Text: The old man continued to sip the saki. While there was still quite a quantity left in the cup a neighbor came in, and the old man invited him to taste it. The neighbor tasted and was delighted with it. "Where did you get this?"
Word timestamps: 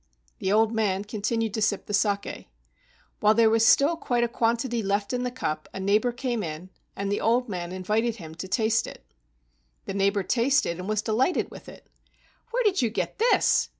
The 0.39 0.51
old 0.51 0.73
man 0.73 1.03
continued 1.03 1.53
to 1.53 1.61
sip 1.61 1.85
the 1.85 1.93
saki. 1.93 2.49
While 3.19 3.35
there 3.35 3.51
was 3.51 3.63
still 3.63 3.95
quite 3.95 4.23
a 4.23 4.27
quantity 4.27 4.81
left 4.81 5.13
in 5.13 5.21
the 5.21 5.29
cup 5.29 5.69
a 5.75 5.79
neighbor 5.79 6.11
came 6.11 6.41
in, 6.41 6.71
and 6.95 7.11
the 7.11 7.21
old 7.21 7.47
man 7.47 7.71
invited 7.71 8.15
him 8.15 8.33
to 8.33 8.47
taste 8.47 8.87
it. 8.87 9.05
The 9.85 9.93
neighbor 9.93 10.23
tasted 10.23 10.79
and 10.79 10.89
was 10.89 11.03
delighted 11.03 11.51
with 11.51 11.69
it. 11.69 11.85
"Where 12.49 12.63
did 12.63 12.81
you 12.81 12.89
get 12.89 13.19
this?" 13.19 13.69